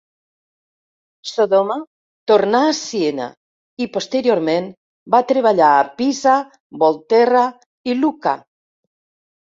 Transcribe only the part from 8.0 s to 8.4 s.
Lucca.